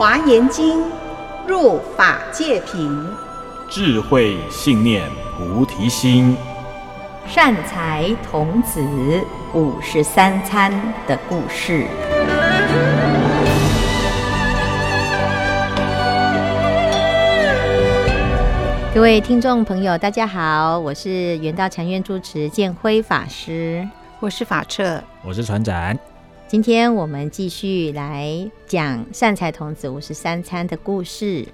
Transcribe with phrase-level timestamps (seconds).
[0.00, 0.82] 华严经，
[1.46, 3.06] 入法界品，
[3.68, 6.34] 智慧信念菩提心，
[7.26, 8.80] 善财童子
[9.52, 10.72] 五十三参
[11.06, 11.84] 的故事。
[18.94, 23.86] 各位听众朋友，大家好，我是圆道禅院住持建辉法师，
[24.18, 25.94] 我是法彻，我是船长。
[26.50, 31.46] 今天我们继续来讲善财童子五十三餐的故事。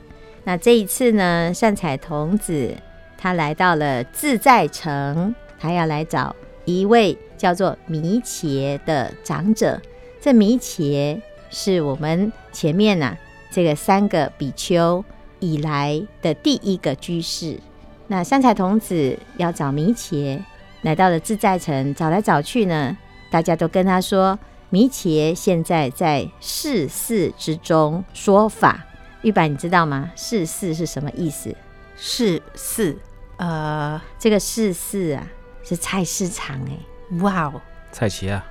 [0.42, 2.74] 那这一次呢，善财童子
[3.18, 9.78] 他来到了自在城，他要来找一位叫做弥伽的长者。
[10.18, 11.20] 这弥伽
[11.50, 13.18] 是我们前面呢、啊、
[13.50, 15.04] 这个三个比丘
[15.40, 17.60] 以来的第一个居士。
[18.06, 20.42] 那善财童子要找弥伽，
[20.80, 22.96] 来到了自在城，找来找去呢，
[23.30, 24.38] 大家都跟他说。
[24.76, 28.84] 弥伽现在在世事之中说法，
[29.22, 30.10] 玉白你知道吗？
[30.14, 31.56] 世事是什么意思？
[31.96, 32.98] 世事，
[33.38, 35.26] 呃，这个世事啊
[35.64, 37.58] 是菜市场哎、欸，哇哦，
[37.90, 38.44] 菜市啊，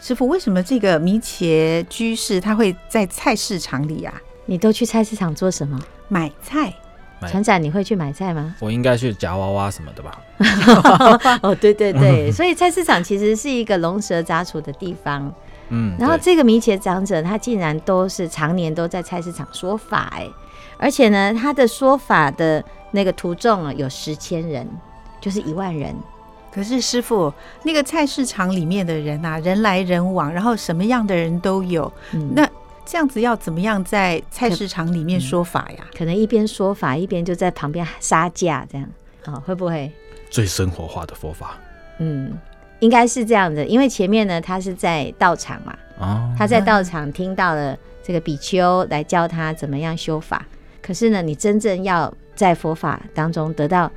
[0.00, 4.12] 师傅，为什么这个弥伽居士他会在菜市场里啊？
[4.46, 5.80] 你都去菜市场做什么？
[6.08, 6.74] 买菜。
[7.20, 8.54] 船长，你会去买菜吗？
[8.60, 10.22] 我应该去夹娃娃什么的吧？
[11.42, 15.32] 哦，对对对，所以菜市场其实是一个龙蛇杂处的地方。
[15.70, 20.28] 嗯，然后这个弥伽长者他竟然都是常年都在菜市场说法哎，
[20.76, 24.66] 而且呢，他的说法的那个徒众啊有十千人，
[25.20, 25.94] 就是一万人。
[26.50, 32.48] 可是师傅，那个菜市场里面的人啊，人来人往，然后什么样的人都有，嗯、那。
[32.90, 35.84] 这样子要怎么样在菜市场里面说法呀？
[35.94, 38.88] 可能一边说法一边就在旁边杀价，这样
[39.26, 39.92] 哦，会不会？
[40.30, 41.58] 最生活化的佛法，
[41.98, 42.32] 嗯，
[42.80, 43.64] 应该是这样的。
[43.66, 50.46] 因为前面呢，他是在道场嘛，哦，他在道场听到了这个比丘来教他怎么样修法。
[50.80, 53.90] 可是呢，你真正要在佛法当中得到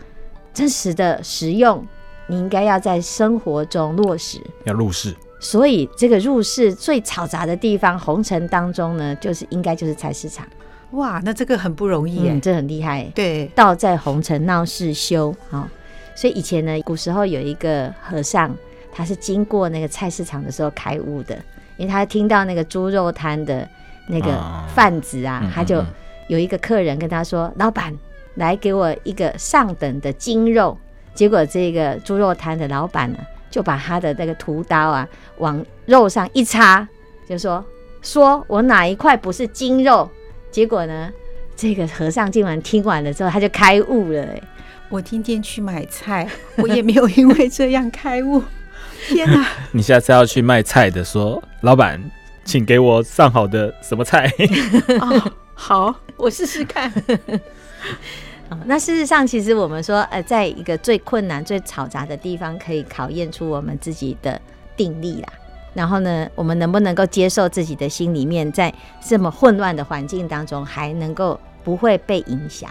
[0.53, 1.85] 真实的实用，
[2.27, 5.15] 你应该要在生活中落实，要入世。
[5.39, 10.45] 所以这个入世最嘈杂的地方，红尘当中呢，就是应该就是菜市场。
[10.91, 13.09] 哇，那这个很不容易，嗯，这很厉害。
[13.15, 15.65] 对，道在红尘闹市修，哦，
[16.13, 18.55] 所以以前呢，古时候有一个和尚，
[19.01, 21.35] 他是经过那个菜市场的时候开悟的，
[21.75, 23.67] 因为他听到那个猪肉摊的
[24.05, 24.39] 那个
[24.75, 25.83] 贩子啊，他就
[26.27, 27.91] 有一个客人跟他说：“老板，
[28.35, 30.77] 来给我一个上等的精肉。”
[31.15, 33.17] 结果这个猪肉摊的老板呢，
[33.49, 35.07] 就把他的那个屠刀啊
[35.39, 36.87] 往肉上一插，
[37.27, 37.65] 就说
[38.03, 40.07] ：“说我哪一块不是精肉？”
[40.51, 41.11] 结果呢，
[41.55, 44.21] 这个和尚竟然听完了之后，他就开悟了。
[44.21, 44.39] 哎，
[44.89, 48.43] 我今天去买菜，我也没有因为这样开悟。
[49.07, 49.45] 天哪！
[49.71, 52.01] 你下次要去卖菜的说，老板，
[52.43, 54.31] 请给我上好的什么菜？
[55.01, 56.91] 哦，好，我试试看。
[58.65, 64.39] 那事实上，其实我们说，呃，在一个最困难、最嘈杂的地方，可以考验出我们自己的
[64.75, 65.27] 定力啦。
[65.73, 72.69] 然后呢，我们能不能够接受自己的心里面，在这么混乱的环境当中，还能够不会被影响？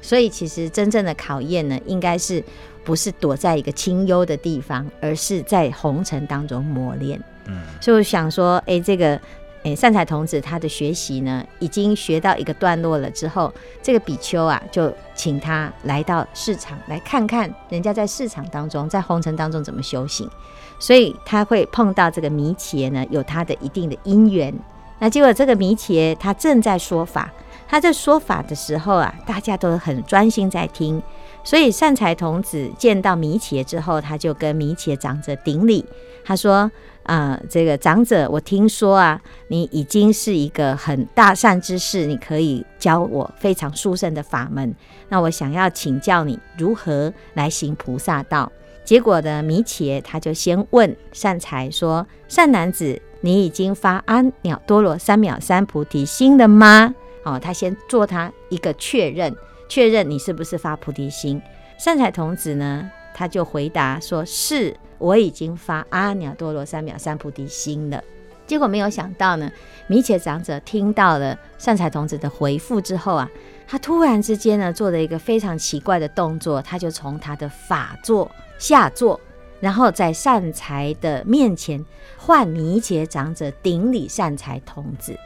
[0.00, 2.42] 所以，其实真正的考验呢，应该是
[2.84, 7.20] 不是躲在一个清幽的地方，而是在红尘当中磨练。
[7.46, 9.20] 嗯，所以我想说，哎、欸，这个。
[9.62, 13.52] 诶，善财童子他的学习呢，已经学到一个段落了之后，
[13.82, 20.26] 这个比丘啊，就请他来到市场来看看人家在市场当中，在红尘当中怎么修行。
[20.78, 24.50] 所以他会碰到这个弥伽呢，有他的一定的因缘。
[24.98, 27.30] 那结果这个弥伽他正在说法，
[27.70, 31.00] 他在说法的时候啊，大家都很专心在听。
[31.44, 35.86] 所以善财童子见到弥伽之后，他就跟弥伽长者顶礼，
[36.24, 36.68] 他说。
[37.04, 44.72] 啊、呃，这个长者，我听说啊，你已经是一个很大善之士，你可以教我非常殊胜的法门。
[45.08, 48.52] 那我想要请教你如何来行菩萨道。
[48.84, 56.94] 结果呢，弥伽他就先问善财说：“善男子，你已经发阿耨多罗三藐三菩提心了吗？”
[57.24, 59.34] 哦，他先做他一个确认，
[59.68, 61.40] 确认你是不是发菩提心。
[61.78, 68.04] 善财童子呢，他就回答说：“是。”我已经发阿耨多罗三藐三菩提心了，
[68.46, 69.50] 结果没有想到呢，
[69.86, 73.26] 弥伽长者听到了善财童子的回复之后啊，
[73.66, 79.18] 他突然之间呢做了一个非常奇怪的动作，他就从他的法座下座，
[79.58, 81.82] 然后在善财的面前
[82.18, 85.18] 换弥伽长者顶礼善财童子，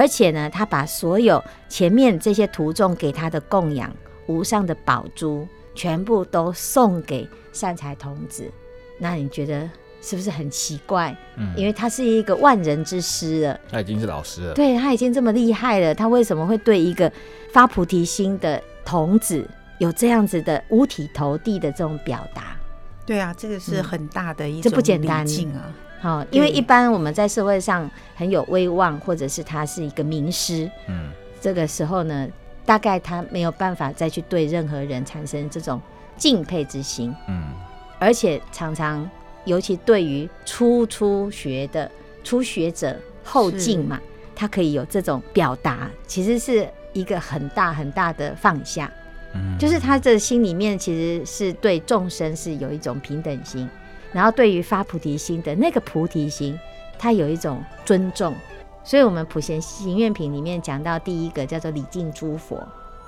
[0.00, 3.94] 而且呢，他把所有前面这些徒众给他的供养
[4.28, 8.50] 无上的宝珠，全部都送给善财童子。
[8.98, 9.68] 那你觉得
[10.00, 11.14] 是不是很奇怪？
[11.36, 17.12] 嗯，因为他是一个万人之师了，他已经是老师了，对，他已经这么厉害了，他为什么会对一个
[17.52, 19.46] 发菩提心的童子
[19.80, 22.56] 有这样子的五体投地的这种表达？
[23.04, 25.74] 对啊，这个是很大的一种、嗯、这不简单啊。
[26.00, 31.10] 好，因为一般我们在社会上很有威望，或者是他是一个名师，嗯，
[31.40, 32.26] 这个时候呢，
[32.64, 35.80] 大概他没有办法再去对任何人产生这种
[36.16, 37.52] 敬佩之心，嗯，
[37.98, 39.08] 而且常常。
[39.46, 41.90] 尤其对于初初学的
[42.22, 42.94] 初学者
[43.24, 43.98] 后进嘛，
[44.36, 48.92] 他可以有这种表达，其实是一个很大很大的放下。
[49.32, 53.66] 嗯，就是他的心里面其实是对众生是有一种平等心，
[54.12, 56.58] 然后对于发菩提心的那个菩提心，
[56.98, 58.34] 他有一种尊重。
[58.82, 62.56] 所以，我们普贤行愿品里面讲到第一个叫做礼敬诸佛，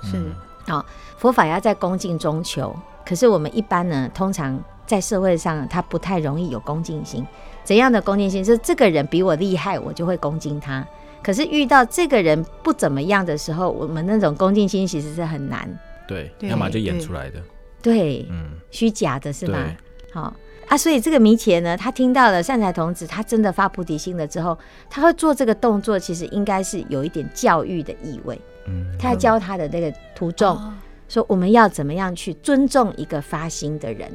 [0.01, 0.17] 是
[0.65, 0.85] 啊、哦，
[1.17, 2.75] 佛法要在恭敬中求。
[3.05, 4.61] 可是我们一般呢，通常。
[4.85, 7.25] 在社会上，他不太容易有恭敬心。
[7.63, 8.43] 怎样的恭敬心？
[8.43, 10.85] 就是这个人比我厉害，我就会恭敬他。
[11.23, 15.67] 可是遇到这个人不怎么样的时候，我们那种恭敬心其实是很难。
[16.05, 17.41] 对，要么就演出来的。
[17.81, 19.57] 对，嗯，虚假的是吗？
[20.11, 20.35] 好
[20.73, 24.57] 啊，所以这个弥伽呢，他听到了善财童子他真的发菩提心了之后，
[24.89, 28.41] 他会做这个动作，其实应该是有一点教育的意味。
[28.65, 30.73] 嗯，他要教他的那个徒众、嗯、
[31.07, 34.11] 说，我们要怎么样去尊重一个发心的人。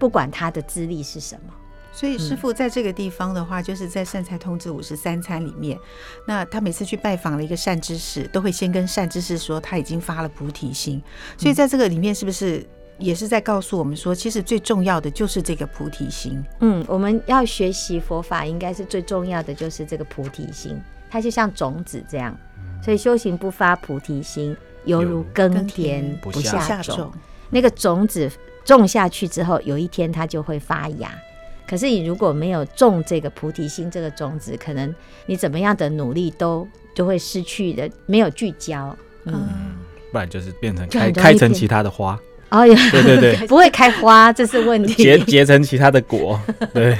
[0.00, 1.54] 不管他的资历是什么，
[1.92, 5.78] 所以师傅在这个地方的话，嗯、就是在善财童子五十三参里面，
[6.26, 11.00] 那他每次去拜访了一个善知识，都会先跟善知识说他已经发了菩提心。
[11.38, 12.66] 所以在这个里面，是不是
[13.00, 16.40] 也是在告诉我们说，其实最重要的就是这个菩提心？
[16.60, 20.80] 嗯，我们要学习佛法，应该是最重要的就是这个菩提心，
[21.10, 22.36] 它就像种子这样。
[22.82, 27.10] 所以修行不发菩提心，犹如耕田不下种，
[27.50, 28.30] 那个种子。
[28.62, 31.10] 种下去之后，有一天它就会发芽。
[31.66, 34.94] 可是你如果没有种这个菩提心这个种子，可能
[35.26, 38.94] 你怎么样的努力都就会失去的，没有聚焦。
[39.24, 39.76] 嗯，嗯，
[40.12, 42.20] 不然就是变成开开成其他的花。
[42.50, 44.94] 哦呀，对对对， 不会开花，这是问题。
[44.94, 46.40] 结结成其他的果，
[46.74, 46.96] 对。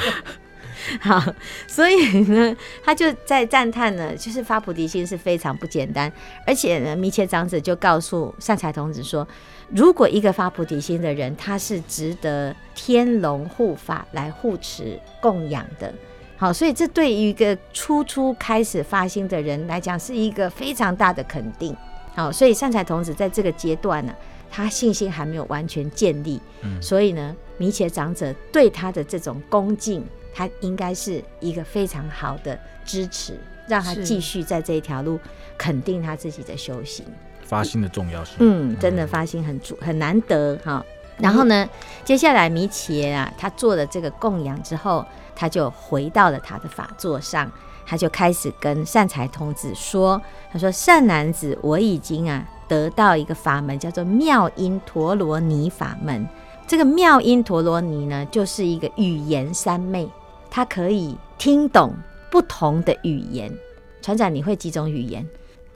[1.00, 1.23] 好，
[1.69, 6.11] 所以呢，他就在赞叹呢，就是发菩提心是非常不简单，
[6.44, 9.26] 而且呢，密切长子就告诉善财童子说，
[9.73, 15.94] 如果一个发菩提心的人，他是值得天龙护法来护持供养的。
[16.37, 21.76] 好，所以这对于一个初初开始发心的人来讲，是一个非常大的肯定。
[22.17, 24.12] 好，所以善财童子在这个阶段呢，
[24.50, 30.05] 他信心还没有完全建立，嗯，所以呢，弥切长者对他的这种恭敬。
[30.32, 33.37] 他应该是一个非常好的支持，
[33.67, 35.19] 让他继续在这一条路
[35.58, 37.05] 肯定他自己的修行，
[37.43, 38.37] 发心的重要性。
[38.38, 40.87] 嗯，真的发心很主很难得哈。
[41.19, 41.69] 然后呢，
[42.05, 45.05] 接下来米切啊，他做了这个供养之后，
[45.35, 47.50] 他就回到了他的法座上，
[47.91, 50.23] 他就开始跟善财童子说
[50.53, 56.25] ：“他说善男子，我已经啊得到一个法门，叫做妙音陀罗尼法门。
[56.69, 60.09] 这个妙音陀罗尼呢，就是一个语言三昧。”
[60.49, 61.93] 他可以听懂
[62.31, 63.53] 不同的语言，
[64.01, 65.27] 船长，你会几种语言？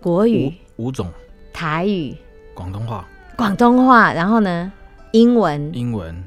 [0.01, 1.11] 国语五,五种，
[1.53, 2.17] 台语、
[2.55, 3.05] 广东话、
[3.37, 4.71] 广东话，然后呢，
[5.11, 6.23] 英文、英文，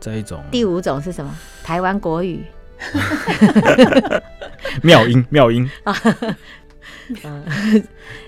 [0.00, 0.42] 这一种。
[0.50, 1.32] 第五种是什么？
[1.62, 2.44] 台湾国语。
[4.82, 5.94] 妙音，妙音啊。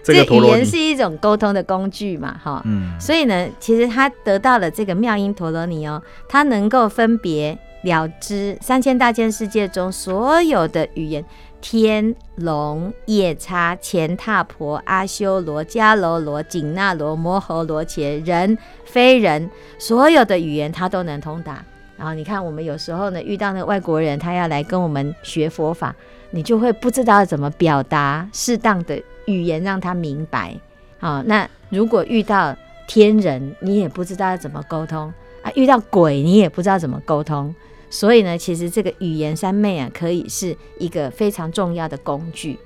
[0.03, 2.41] 这个语言是一种沟通的工具嘛？
[2.43, 2.99] 哈，嗯。
[2.99, 7.59] 所以呢，其实他得到了这个妙音陀罗尼哦，他能够分别。
[7.83, 11.25] 了知三千大千世界中所有的语言，
[11.63, 21.65] 天龙夜叉乾闼婆阿修罗迦楼罗紧那罗摩诃罗伽人非人，所有的语言他都能通达。
[22.01, 25.95] 然后你看，我们有时候呢遇到那个外国人，他要来跟我们学佛法，
[26.31, 30.59] 你就会不知道怎么表达适当的语言让他明白。
[30.99, 32.57] 好，那如果遇到
[32.89, 37.55] 天人，你也不知道要怎么沟通啊；遇到鬼，你也不知道怎么沟通。
[37.91, 42.59] 所以呢，其实这个语言三昧啊，可以是一个非常重要的工具。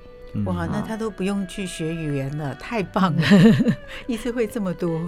[0.44, 3.22] 哇，那他都不用去学语言了，太棒了！
[4.06, 5.00] 一次会这么多。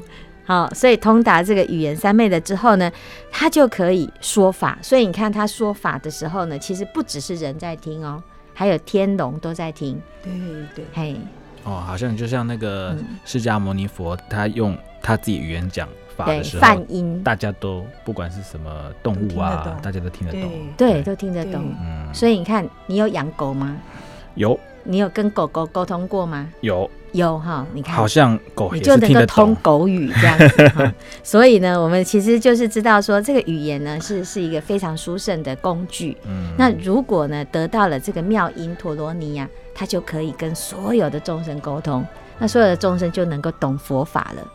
[0.47, 2.91] 好，所以通达这个语言三昧了之后呢，
[3.31, 4.79] 他就可以说法。
[4.81, 8.23] 所以你看他说法的时候呢，其实不只是人在听哦，
[8.55, 10.01] 还有天龙都在听。
[10.23, 10.33] 对
[10.75, 11.17] 对，嘿，
[11.65, 15.89] 哦，好像就像那个释迦牟尼佛，他用他自己语言讲。
[16.25, 21.75] 对，梵音，大家都不管是什么动物啊，大家都听得懂，对，都听得懂。
[21.79, 23.77] 嗯，所以你看，你有养狗吗？
[24.35, 26.49] 有，你有跟狗狗沟通过吗？
[26.61, 29.27] 有有哈，你看，好像狗你就能够。
[29.27, 30.95] 通狗语这样子哈。
[31.23, 36.17] 所以呢，我们其实就是知道说，这个语言呢是是一个非常殊胜的工具。
[36.27, 42.05] 嗯，那如果呢得到了这个妙音陀罗尼呀，它就可以跟所有的众生沟通，
[42.39, 44.47] 那所有的众生就能够懂佛法了。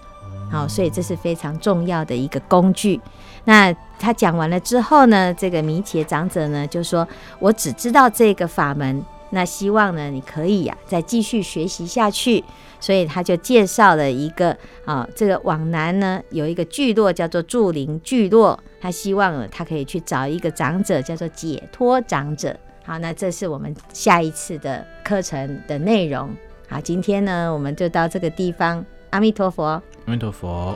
[0.51, 2.99] 好，所以这是非常重要的一个工具。
[3.45, 7.07] 那他讲完了之后呢，这个弥迦长者呢就说
[7.39, 12.43] ：“我只知道这个法门，那希望呢你可以呀、再继续学习下去。”
[12.79, 22.57] 所以他就介绍了一个啊，这个往南呢有一个聚落叫做祝林聚落，他希望呢他可以去找一个长者叫做解脱长者。
[22.83, 26.35] 好，那这是我们下一次的课程的内容。
[26.67, 28.83] 好，今天呢我们就到这个地方。
[29.11, 29.63] 阿弥陀佛。
[29.65, 30.75] 阿弥陀佛。